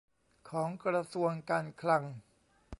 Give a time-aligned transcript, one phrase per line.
[0.49, 2.03] ของกระทรวงการคลัง